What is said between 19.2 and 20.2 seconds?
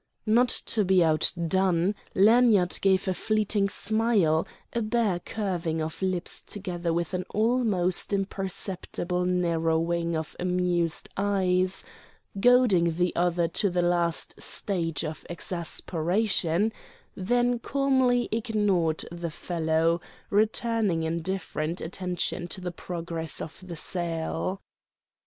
fellow,